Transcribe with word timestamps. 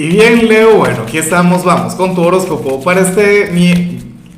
Y 0.00 0.10
bien, 0.10 0.46
Leo, 0.46 0.76
bueno, 0.76 1.02
aquí 1.02 1.18
estamos, 1.18 1.64
vamos 1.64 1.96
con 1.96 2.14
tu 2.14 2.22
horóscopo 2.22 2.80
para 2.84 3.00
este. 3.00 3.50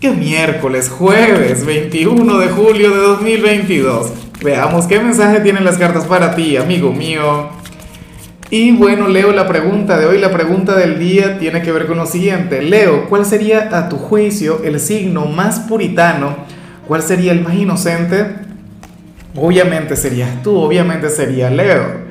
¿Qué 0.00 0.10
miércoles? 0.10 0.88
Jueves 0.88 1.66
21 1.66 2.38
de 2.38 2.48
julio 2.48 2.90
de 2.90 2.96
2022. 2.96 4.10
Veamos 4.42 4.86
qué 4.86 4.98
mensaje 5.00 5.40
tienen 5.40 5.66
las 5.66 5.76
cartas 5.76 6.06
para 6.06 6.34
ti, 6.34 6.56
amigo 6.56 6.94
mío. 6.94 7.50
Y 8.48 8.72
bueno, 8.72 9.06
Leo, 9.08 9.32
la 9.32 9.46
pregunta 9.46 9.98
de 9.98 10.06
hoy, 10.06 10.16
la 10.16 10.32
pregunta 10.32 10.74
del 10.74 10.98
día 10.98 11.38
tiene 11.38 11.60
que 11.60 11.72
ver 11.72 11.86
con 11.86 11.98
lo 11.98 12.06
siguiente. 12.06 12.62
Leo, 12.62 13.06
¿cuál 13.10 13.26
sería 13.26 13.68
a 13.76 13.90
tu 13.90 13.98
juicio 13.98 14.62
el 14.64 14.80
signo 14.80 15.26
más 15.26 15.60
puritano? 15.60 16.36
¿Cuál 16.88 17.02
sería 17.02 17.32
el 17.32 17.42
más 17.42 17.52
inocente? 17.52 18.34
Obviamente 19.36 19.94
serías 19.94 20.42
tú, 20.42 20.56
obviamente 20.56 21.10
sería 21.10 21.50
Leo. 21.50 22.09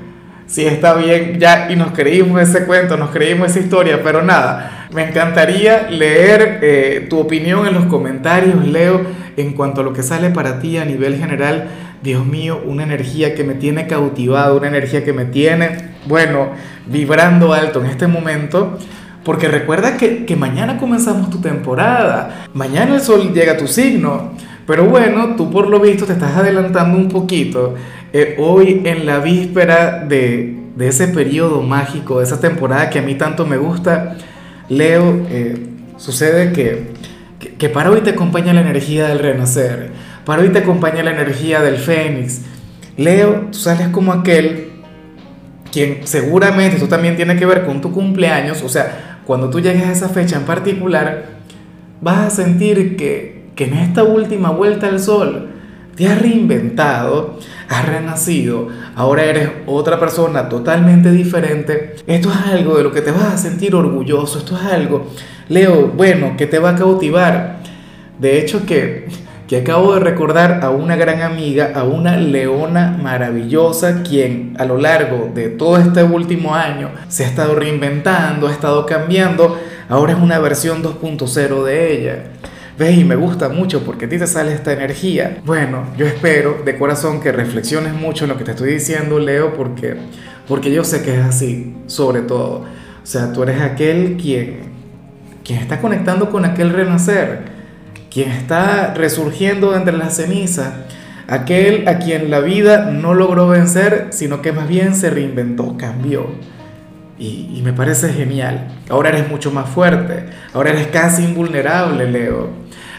Sí, 0.50 0.66
está 0.66 0.96
bien, 0.96 1.40
ya, 1.40 1.68
y 1.70 1.76
nos 1.76 1.92
creímos 1.92 2.42
ese 2.42 2.66
cuento, 2.66 2.98
nos 2.98 3.12
creímos 3.12 3.52
esa 3.52 3.60
historia, 3.60 4.02
pero 4.04 4.24
nada, 4.24 4.88
me 4.92 5.08
encantaría 5.08 5.92
leer 5.92 6.58
eh, 6.64 7.06
tu 7.08 7.20
opinión 7.20 7.68
en 7.68 7.76
los 7.76 7.86
comentarios, 7.86 8.66
Leo, 8.66 9.00
en 9.38 9.54
cuanto 9.54 9.82
a 9.82 9.84
lo 9.84 9.94
que 9.94 10.02
sale 10.02 10.32
para 10.32 10.60
ti 10.60 10.78
a 10.78 10.86
nivel 10.86 11.18
general. 11.18 11.68
Dios 12.02 12.26
mío, 12.26 12.64
una 12.66 12.82
energía 12.82 13.36
que 13.36 13.44
me 13.44 13.54
tiene 13.54 13.86
cautivado, 13.86 14.58
una 14.58 14.70
energía 14.70 15.04
que 15.04 15.14
me 15.14 15.26
tiene, 15.26 15.92
bueno, 16.08 16.50
vibrando 16.88 17.54
alto 17.54 17.82
en 17.82 17.92
este 17.92 18.08
momento. 18.08 18.80
Porque 19.24 19.50
recuerda 19.50 19.98
que, 19.98 20.26
que 20.26 20.36
mañana 20.36 20.80
comenzamos 20.80 21.30
tu 21.30 21.42
temporada, 21.42 22.48
mañana 22.56 22.96
el 22.96 23.02
sol 23.02 23.34
llega 23.34 23.52
a 23.52 23.58
tu 23.58 23.68
signo, 23.68 24.32
pero 24.70 24.86
bueno, 24.86 25.36
tú 25.36 25.50
por 25.50 25.68
lo 25.68 25.80
visto 25.80 26.06
te 26.06 26.14
estás 26.14 26.38
adelantando 26.38 26.96
un 26.96 27.10
poquito. 27.10 27.74
Eh, 28.14 28.36
hoy 28.38 28.84
en 28.86 29.08
la 29.08 29.18
víspera 29.18 30.06
de, 30.08 30.60
de, 30.76 30.88
ese 30.88 31.08
periodo 31.08 31.64
mágico, 31.64 32.20
de 32.20 32.26
esa 32.26 32.40
temporada 32.40 32.92
que 32.92 33.00
a 33.00 33.02
mí 33.02 33.16
tanto 33.16 33.48
me 33.48 33.58
gusta, 33.58 34.18
Leo, 34.70 35.26
eh, 35.32 35.58
sucede 35.98 36.54
que, 36.54 36.92
que, 37.58 37.70
para 37.70 37.90
hoy 37.90 38.02
te 38.02 38.12
acompaña 38.12 38.54
la 38.54 38.62
energía 38.62 39.08
del 39.08 39.18
renacer, 39.18 39.90
para 40.24 40.44
hoy 40.44 40.50
te 40.50 40.60
acompaña 40.60 41.02
la 41.02 41.14
energía 41.14 41.62
del 41.62 41.78
fénix. 41.78 42.42
Leo, 42.96 43.48
tú 43.52 43.58
sales 43.58 43.88
como 43.88 44.14
aquel 44.14 44.70
quien 45.72 46.06
seguramente 46.06 46.76
esto 46.76 46.88
también 46.88 47.16
tiene 47.16 47.38
que 47.38 47.46
ver 47.48 47.66
con 47.66 47.82
tu 47.82 47.92
cumpleaños, 47.92 48.62
o 48.62 48.70
sea, 48.70 49.22
cuando 49.26 49.50
tú 49.50 49.62
llegues 49.62 49.88
a 49.88 49.94
esa 49.94 50.10
fecha 50.10 50.36
en 50.36 50.44
particular, 50.44 51.26
vas 52.02 52.20
a 52.20 52.30
sentir 52.30 52.96
que 52.98 53.39
que 53.60 53.66
en 53.66 53.74
esta 53.74 54.04
última 54.04 54.52
vuelta 54.52 54.88
al 54.88 55.02
sol 55.02 55.50
te 55.94 56.08
has 56.08 56.22
reinventado, 56.22 57.40
has 57.68 57.86
renacido, 57.86 58.70
ahora 58.96 59.26
eres 59.26 59.50
otra 59.66 60.00
persona 60.00 60.48
totalmente 60.48 61.12
diferente. 61.12 61.98
Esto 62.08 62.30
es 62.32 62.38
algo 62.54 62.78
de 62.78 62.84
lo 62.84 62.94
que 62.94 63.02
te 63.02 63.12
vas 63.12 63.34
a 63.34 63.38
sentir 63.38 63.76
orgulloso, 63.76 64.40
esto 64.40 64.56
es 64.56 64.64
algo, 64.64 65.08
Leo, 65.50 65.90
bueno, 65.90 66.38
que 66.38 66.48
te 66.48 66.58
va 66.58 66.70
a 66.70 66.76
cautivar. 66.78 67.58
De 68.18 68.40
hecho 68.40 68.66
que, 68.66 69.10
que 69.46 69.58
acabo 69.58 69.94
de 69.94 70.00
recordar 70.00 70.62
a 70.64 70.70
una 70.70 70.96
gran 70.96 71.22
amiga, 71.22 71.74
a 71.76 71.84
una 71.84 72.16
leona 72.16 72.98
maravillosa, 73.04 74.04
quien 74.04 74.56
a 74.58 74.64
lo 74.64 74.78
largo 74.78 75.32
de 75.36 75.50
todo 75.50 75.80
este 75.80 76.02
último 76.04 76.56
año 76.56 76.92
se 77.10 77.26
ha 77.26 77.28
estado 77.28 77.56
reinventando, 77.56 78.48
ha 78.48 78.54
estado 78.54 78.86
cambiando, 78.86 79.60
ahora 79.90 80.14
es 80.14 80.20
una 80.20 80.40
versión 80.40 80.82
2.0 80.82 81.64
de 81.66 81.94
ella. 81.94 82.24
¿Ves? 82.80 82.98
Y 82.98 83.04
me 83.04 83.18
gusta 83.18 83.50
mucho 83.50 83.84
porque 83.84 84.06
a 84.06 84.10
ti 84.10 84.18
te 84.18 84.26
sale 84.26 84.54
esta 84.54 84.72
energía. 84.72 85.40
Bueno, 85.44 85.84
yo 85.98 86.06
espero 86.06 86.62
de 86.64 86.78
corazón 86.78 87.20
que 87.20 87.34
reflexiones 87.34 87.94
mucho 87.94 88.24
en 88.24 88.30
lo 88.30 88.38
que 88.38 88.46
te 88.46 88.52
estoy 88.52 88.72
diciendo, 88.72 89.20
Leo, 89.20 89.54
porque, 89.54 89.98
porque 90.48 90.72
yo 90.72 90.86
sé 90.86 91.04
que 91.04 91.16
es 91.16 91.20
así, 91.20 91.76
sobre 91.88 92.22
todo. 92.22 92.60
O 92.60 93.06
sea, 93.06 93.34
tú 93.34 93.44
eres 93.44 93.60
aquel 93.60 94.16
quien, 94.16 94.60
quien 95.44 95.60
está 95.60 95.82
conectando 95.82 96.30
con 96.30 96.46
aquel 96.46 96.70
renacer, 96.70 97.42
quien 98.10 98.32
está 98.32 98.94
resurgiendo 98.94 99.76
entre 99.76 99.98
las 99.98 100.16
cenizas, 100.16 100.72
aquel 101.28 101.86
a 101.86 102.00
quien 102.00 102.30
la 102.30 102.40
vida 102.40 102.92
no 102.92 103.14
logró 103.14 103.50
vencer, 103.50 104.08
sino 104.12 104.42
que 104.42 104.54
más 104.54 104.70
bien 104.70 104.96
se 104.96 105.10
reinventó, 105.10 105.76
cambió. 105.76 106.28
Y, 107.20 107.62
me 107.64 107.74
parece 107.74 108.14
genial. 108.14 108.70
Ahora 108.90 109.10
eres 109.10 109.30
mucho 109.30 109.52
más 109.52 109.70
fuerte. 109.70 110.26
Ahora 110.54 110.70
eres 110.72 110.88
casi 110.88 111.24
invulnerable, 111.24 112.10
Leo. 112.10 112.48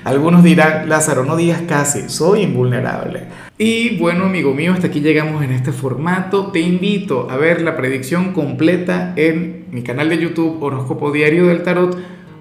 Algunos 0.04 0.44
dirán, 0.44 0.88
Lázaro, 0.88 1.24
no 1.24 1.36
digas 1.36 1.62
casi, 1.66 2.08
soy 2.08 2.42
invulnerable. 2.42 3.24
Y 3.58 3.98
bueno, 3.98 4.24
amigo 4.24 4.54
mío, 4.54 4.72
hasta 4.72 4.86
aquí 4.86 5.00
llegamos 5.00 5.42
en 5.42 5.52
este 5.52 5.72
formato. 5.72 6.50
Te 6.50 6.60
invito 6.60 7.28
a 7.30 7.36
ver 7.36 7.60
la 7.62 7.76
predicción 7.76 8.32
completa 8.32 9.12
en 9.16 9.66
mi 9.70 9.82
canal 9.82 10.08
de 10.08 10.18
YouTube 10.18 10.62
Horóscopo 10.62 11.12
Diario 11.12 11.46
del 11.46 11.62
Tarot 11.62 11.98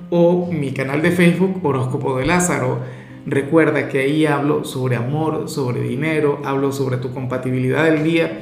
o 0.09 0.49
mi 0.51 0.71
canal 0.71 1.01
de 1.01 1.11
Facebook 1.11 1.59
Horóscopo 1.63 2.17
de 2.17 2.25
Lázaro. 2.25 2.79
Recuerda 3.25 3.89
que 3.89 3.99
ahí 3.99 4.25
hablo 4.25 4.63
sobre 4.63 4.95
amor, 4.95 5.49
sobre 5.49 5.81
dinero, 5.81 6.41
hablo 6.45 6.71
sobre 6.71 6.97
tu 6.97 7.13
compatibilidad 7.13 7.83
del 7.83 8.03
día. 8.03 8.41